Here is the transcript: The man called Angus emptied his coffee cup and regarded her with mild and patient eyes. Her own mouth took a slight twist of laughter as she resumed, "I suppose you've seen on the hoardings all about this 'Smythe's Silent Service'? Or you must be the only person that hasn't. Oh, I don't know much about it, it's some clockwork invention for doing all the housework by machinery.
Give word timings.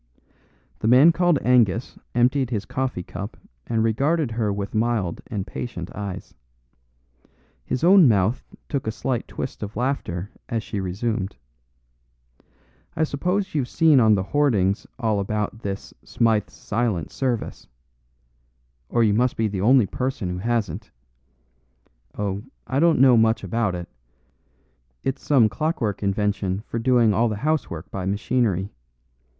The 0.79 0.87
man 0.87 1.11
called 1.11 1.37
Angus 1.43 1.99
emptied 2.15 2.49
his 2.49 2.65
coffee 2.65 3.03
cup 3.03 3.37
and 3.67 3.83
regarded 3.83 4.31
her 4.31 4.51
with 4.51 4.73
mild 4.73 5.21
and 5.27 5.45
patient 5.45 5.91
eyes. 5.93 6.33
Her 7.67 7.77
own 7.87 8.07
mouth 8.07 8.43
took 8.67 8.87
a 8.87 8.91
slight 8.91 9.27
twist 9.27 9.61
of 9.61 9.75
laughter 9.75 10.31
as 10.49 10.63
she 10.63 10.79
resumed, 10.79 11.35
"I 12.95 13.03
suppose 13.03 13.53
you've 13.53 13.67
seen 13.67 13.99
on 13.99 14.15
the 14.15 14.23
hoardings 14.23 14.87
all 14.97 15.19
about 15.19 15.59
this 15.61 15.93
'Smythe's 16.03 16.51
Silent 16.55 17.11
Service'? 17.11 17.67
Or 18.89 19.03
you 19.03 19.13
must 19.13 19.37
be 19.37 19.47
the 19.47 19.61
only 19.61 19.85
person 19.85 20.35
that 20.37 20.41
hasn't. 20.45 20.89
Oh, 22.17 22.41
I 22.65 22.79
don't 22.79 22.97
know 22.97 23.17
much 23.17 23.43
about 23.43 23.75
it, 23.75 23.87
it's 25.03 25.21
some 25.21 25.47
clockwork 25.47 26.01
invention 26.01 26.61
for 26.61 26.79
doing 26.79 27.13
all 27.13 27.29
the 27.29 27.35
housework 27.45 27.91
by 27.91 28.07
machinery. 28.07 28.71